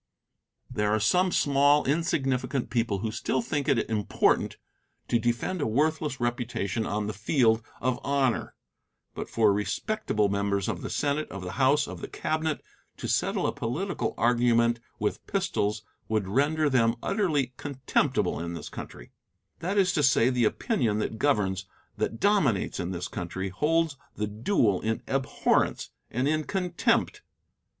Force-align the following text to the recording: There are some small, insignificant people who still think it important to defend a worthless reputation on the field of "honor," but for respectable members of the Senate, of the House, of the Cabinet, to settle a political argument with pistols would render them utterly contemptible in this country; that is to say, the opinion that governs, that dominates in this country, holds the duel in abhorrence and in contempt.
There 0.67 0.91
are 0.91 0.99
some 0.99 1.31
small, 1.31 1.85
insignificant 1.85 2.71
people 2.71 3.01
who 3.01 3.11
still 3.11 3.43
think 3.43 3.67
it 3.67 3.87
important 3.87 4.57
to 5.09 5.19
defend 5.19 5.61
a 5.61 5.67
worthless 5.67 6.19
reputation 6.19 6.87
on 6.87 7.05
the 7.05 7.13
field 7.13 7.61
of 7.79 7.99
"honor," 8.03 8.55
but 9.13 9.29
for 9.29 9.53
respectable 9.53 10.27
members 10.27 10.67
of 10.67 10.81
the 10.81 10.89
Senate, 10.89 11.29
of 11.29 11.43
the 11.43 11.51
House, 11.51 11.87
of 11.87 12.01
the 12.01 12.07
Cabinet, 12.07 12.63
to 12.97 13.07
settle 13.07 13.45
a 13.45 13.51
political 13.53 14.15
argument 14.17 14.79
with 14.97 15.23
pistols 15.27 15.83
would 16.07 16.27
render 16.27 16.67
them 16.67 16.95
utterly 17.03 17.53
contemptible 17.57 18.39
in 18.39 18.55
this 18.55 18.69
country; 18.69 19.11
that 19.59 19.77
is 19.77 19.93
to 19.93 20.01
say, 20.01 20.31
the 20.31 20.45
opinion 20.45 20.97
that 20.97 21.19
governs, 21.19 21.67
that 21.97 22.19
dominates 22.19 22.79
in 22.79 22.89
this 22.89 23.07
country, 23.07 23.49
holds 23.49 23.97
the 24.15 24.25
duel 24.25 24.81
in 24.81 25.03
abhorrence 25.07 25.91
and 26.09 26.27
in 26.27 26.43
contempt. 26.43 27.21